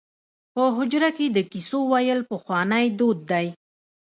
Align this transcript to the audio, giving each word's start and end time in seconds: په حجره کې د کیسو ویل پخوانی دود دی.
په 0.53 0.63
حجره 0.75 1.09
کې 1.17 1.25
د 1.31 1.37
کیسو 1.51 1.79
ویل 1.91 2.19
پخوانی 2.31 2.85
دود 2.99 3.19
دی. 3.31 3.47